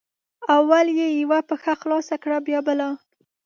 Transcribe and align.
اول 0.55 0.85
یې 0.99 1.07
یوه 1.21 1.39
پښه 1.49 1.73
خلاصه 1.81 2.15
کړه 2.23 2.37
بیا 2.47 2.59
بله 2.67 2.87